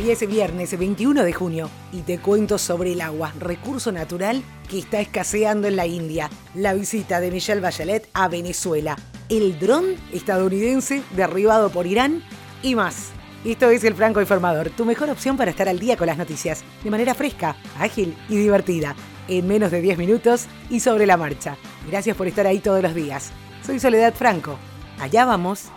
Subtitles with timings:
[0.00, 4.78] Hoy es viernes 21 de junio y te cuento sobre el agua, recurso natural que
[4.78, 8.96] está escaseando en la India, la visita de Michelle Bachelet a Venezuela,
[9.28, 12.22] el dron estadounidense derribado por Irán
[12.62, 13.10] y más.
[13.44, 16.64] Esto es El Franco Informador, tu mejor opción para estar al día con las noticias,
[16.82, 18.96] de manera fresca, ágil y divertida,
[19.28, 21.58] en menos de 10 minutos y sobre la marcha.
[21.90, 23.32] Gracias por estar ahí todos los días.
[23.66, 24.56] Soy Soledad Franco.
[24.98, 25.70] Allá vamos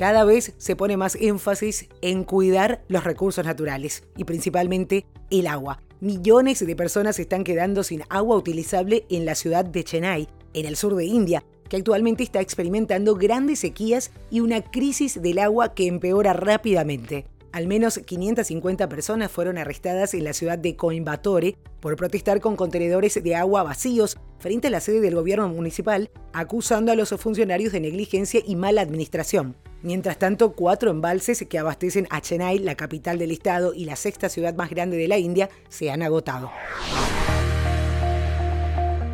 [0.00, 5.82] cada vez se pone más énfasis en cuidar los recursos naturales y principalmente el agua.
[6.00, 10.76] Millones de personas están quedando sin agua utilizable en la ciudad de Chennai, en el
[10.76, 15.86] sur de India, que actualmente está experimentando grandes sequías y una crisis del agua que
[15.86, 17.26] empeora rápidamente.
[17.52, 23.22] Al menos 550 personas fueron arrestadas en la ciudad de Coimbatore por protestar con contenedores
[23.22, 27.80] de agua vacíos frente a la sede del gobierno municipal, acusando a los funcionarios de
[27.80, 29.56] negligencia y mala administración.
[29.82, 34.28] Mientras tanto, cuatro embalses que abastecen a Chennai, la capital del estado y la sexta
[34.28, 36.50] ciudad más grande de la India, se han agotado.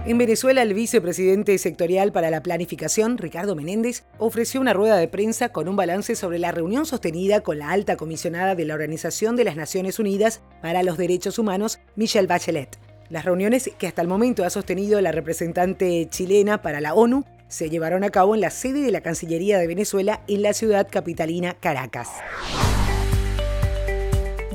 [0.07, 5.49] En Venezuela, el vicepresidente sectorial para la planificación, Ricardo Menéndez, ofreció una rueda de prensa
[5.49, 9.43] con un balance sobre la reunión sostenida con la alta comisionada de la Organización de
[9.43, 12.79] las Naciones Unidas para los Derechos Humanos, Michelle Bachelet.
[13.09, 17.69] Las reuniones que hasta el momento ha sostenido la representante chilena para la ONU se
[17.69, 21.55] llevaron a cabo en la sede de la Cancillería de Venezuela en la ciudad capitalina
[21.55, 22.11] Caracas.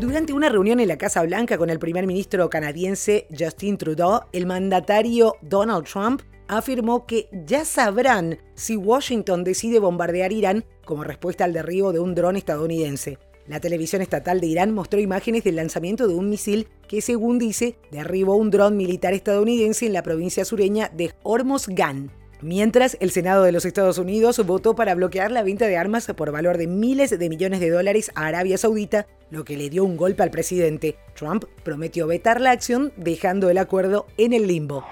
[0.02, 4.48] Durante una reunión en la Casa Blanca con el primer ministro canadiense Justin Trudeau, el
[4.48, 11.54] mandatario Donald Trump afirmó que ya sabrán si Washington decide bombardear Irán como respuesta al
[11.54, 13.20] derribo de un dron estadounidense.
[13.46, 17.78] La televisión estatal de Irán mostró imágenes del lanzamiento de un misil que, según dice,
[17.92, 22.21] derribó un dron militar estadounidense en la provincia sureña de Hormozgan.
[22.42, 26.32] Mientras, el Senado de los Estados Unidos votó para bloquear la venta de armas por
[26.32, 29.96] valor de miles de millones de dólares a Arabia Saudita, lo que le dio un
[29.96, 30.96] golpe al presidente.
[31.16, 34.84] Trump prometió vetar la acción dejando el acuerdo en el limbo.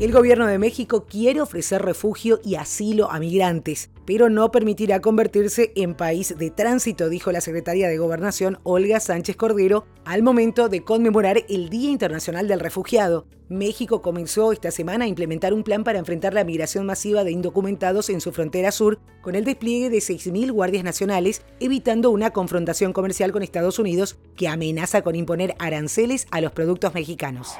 [0.00, 5.72] El gobierno de México quiere ofrecer refugio y asilo a migrantes, pero no permitirá convertirse
[5.76, 10.82] en país de tránsito, dijo la secretaria de Gobernación Olga Sánchez Cordero al momento de
[10.82, 13.26] conmemorar el Día Internacional del Refugiado.
[13.48, 18.10] México comenzó esta semana a implementar un plan para enfrentar la migración masiva de indocumentados
[18.10, 23.30] en su frontera sur, con el despliegue de 6.000 guardias nacionales, evitando una confrontación comercial
[23.30, 27.52] con Estados Unidos que amenaza con imponer aranceles a los productos mexicanos.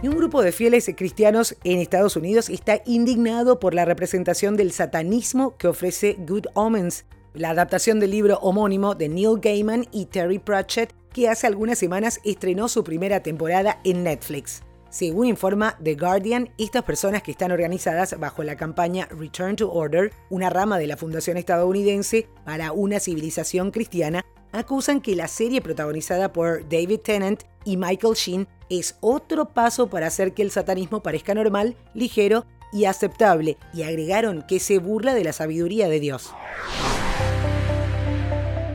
[0.00, 4.70] Y un grupo de fieles cristianos en Estados Unidos está indignado por la representación del
[4.70, 7.04] satanismo que ofrece Good Omens,
[7.34, 12.20] la adaptación del libro homónimo de Neil Gaiman y Terry Pratchett, que hace algunas semanas
[12.24, 14.62] estrenó su primera temporada en Netflix.
[14.88, 20.12] Según informa The Guardian, estas personas que están organizadas bajo la campaña Return to Order,
[20.30, 26.32] una rama de la Fundación estadounidense para una civilización cristiana, acusan que la serie protagonizada
[26.32, 31.34] por David Tennant y Michael Sheen es otro paso para hacer que el satanismo parezca
[31.34, 36.32] normal, ligero y aceptable, y agregaron que se burla de la sabiduría de Dios.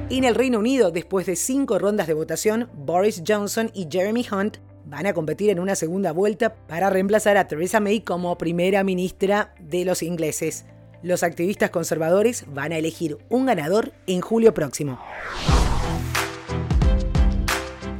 [0.09, 4.57] En el Reino Unido, después de cinco rondas de votación, Boris Johnson y Jeremy Hunt
[4.85, 9.55] van a competir en una segunda vuelta para reemplazar a Theresa May como primera ministra
[9.59, 10.65] de los ingleses.
[11.01, 14.99] Los activistas conservadores van a elegir un ganador en julio próximo.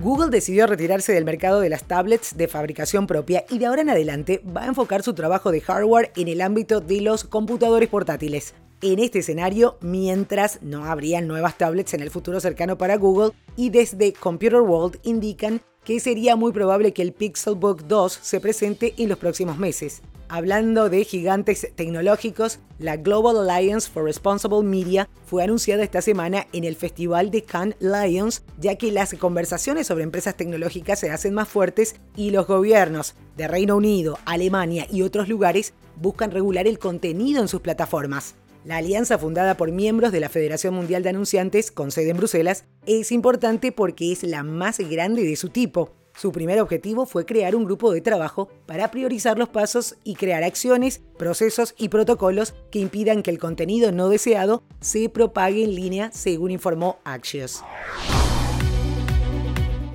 [0.04, 3.90] Google decidió retirarse del mercado de las tablets de fabricación propia y de ahora en
[3.90, 8.54] adelante va a enfocar su trabajo de hardware en el ámbito de los computadores portátiles.
[8.82, 13.70] En este escenario, mientras no habrían nuevas tablets en el futuro cercano para Google, y
[13.70, 19.08] desde Computer World indican que sería muy probable que el Pixelbook 2 se presente en
[19.08, 20.02] los próximos meses.
[20.36, 26.64] Hablando de gigantes tecnológicos, la Global Alliance for Responsible Media fue anunciada esta semana en
[26.64, 31.50] el Festival de Cannes Lions, ya que las conversaciones sobre empresas tecnológicas se hacen más
[31.50, 37.40] fuertes y los gobiernos de Reino Unido, Alemania y otros lugares buscan regular el contenido
[37.40, 38.34] en sus plataformas.
[38.66, 42.66] La alianza fundada por miembros de la Federación Mundial de Anunciantes, con sede en Bruselas,
[42.88, 45.92] es importante porque es la más grande de su tipo.
[46.16, 50.44] Su primer objetivo fue crear un grupo de trabajo para priorizar los pasos y crear
[50.44, 56.12] acciones, procesos y protocolos que impidan que el contenido no deseado se propague en línea,
[56.12, 57.64] según informó Axios.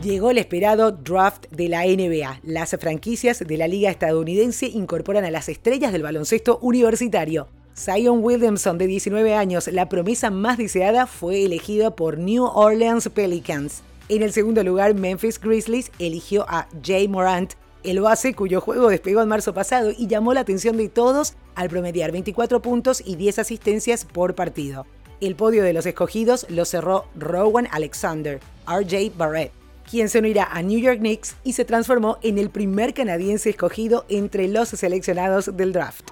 [0.02, 2.40] Llegó el esperado draft de la NBA.
[2.42, 7.48] Las franquicias de la liga estadounidense incorporan a las estrellas del baloncesto universitario.
[7.76, 13.82] Zion Williamson, de 19 años, la promesa más deseada, fue elegida por New Orleans Pelicans.
[14.10, 17.52] En el segundo lugar, Memphis Grizzlies eligió a Jay Morant,
[17.84, 21.68] el base cuyo juego despegó en marzo pasado y llamó la atención de todos al
[21.68, 24.86] promediar 24 puntos y 10 asistencias por partido.
[25.20, 29.52] El podio de los escogidos lo cerró Rowan Alexander, RJ Barrett,
[29.90, 34.06] quien se unirá a New York Knicks y se transformó en el primer canadiense escogido
[34.08, 36.10] entre los seleccionados del draft.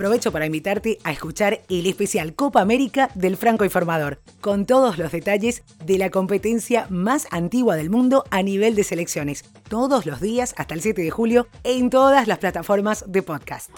[0.00, 5.12] Aprovecho para invitarte a escuchar el especial Copa América del Franco Informador, con todos los
[5.12, 10.54] detalles de la competencia más antigua del mundo a nivel de selecciones, todos los días
[10.56, 13.68] hasta el 7 de julio en todas las plataformas de podcast.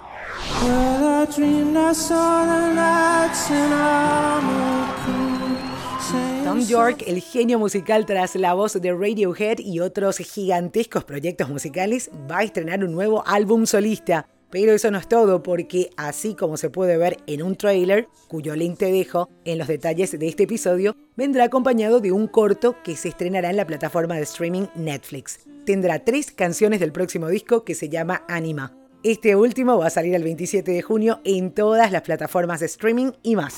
[6.45, 12.13] Tom York, el genio musical tras la voz de Radiohead y otros gigantescos proyectos musicales,
[12.31, 14.29] va a estrenar un nuevo álbum solista.
[14.53, 18.55] Pero eso no es todo, porque así como se puede ver en un trailer, cuyo
[18.55, 22.95] link te dejo en los detalles de este episodio, vendrá acompañado de un corto que
[22.95, 25.41] se estrenará en la plataforma de streaming Netflix.
[25.65, 28.77] Tendrá tres canciones del próximo disco que se llama Anima.
[29.03, 33.13] Este último va a salir el 27 de junio en todas las plataformas de streaming
[33.23, 33.57] y más.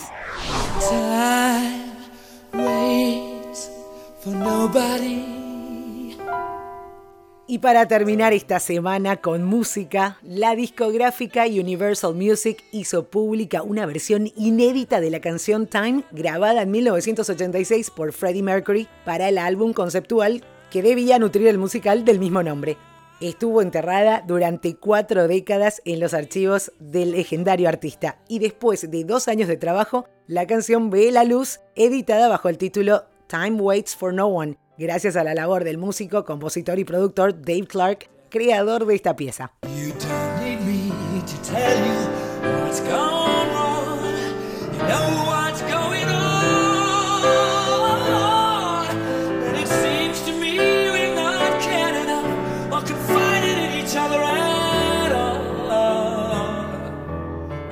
[7.46, 14.30] Y para terminar esta semana con música, la discográfica Universal Music hizo pública una versión
[14.34, 20.42] inédita de la canción Time grabada en 1986 por Freddie Mercury para el álbum conceptual
[20.70, 22.78] que debía nutrir el musical del mismo nombre.
[23.20, 29.28] Estuvo enterrada durante cuatro décadas en los archivos del legendario artista y después de dos
[29.28, 34.14] años de trabajo, la canción ve la luz editada bajo el título Time Waits for
[34.14, 38.94] No One gracias a la labor del músico, compositor y productor Dave Clark, creador de
[38.94, 39.52] esta pieza.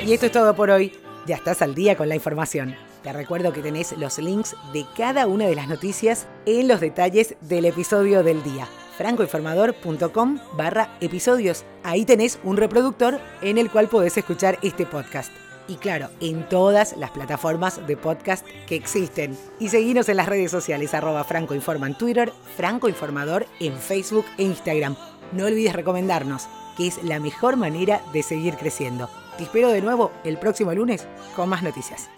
[0.05, 0.93] Y esto es todo por hoy.
[1.27, 2.75] Ya estás al día con la información.
[3.03, 7.35] Te recuerdo que tenés los links de cada una de las noticias en los detalles
[7.41, 11.65] del episodio del día francoinformador.com barra episodios.
[11.83, 15.33] Ahí tenés un reproductor en el cual podés escuchar este podcast.
[15.69, 19.37] Y claro, en todas las plataformas de podcast que existen.
[19.59, 24.97] Y seguinos en las redes sociales, arroba francoinforma en Twitter, francoinformador en Facebook e Instagram.
[25.33, 29.09] No olvides recomendarnos, que es la mejor manera de seguir creciendo.
[29.39, 32.09] Te espero de nuevo el próximo lunes con más noticias.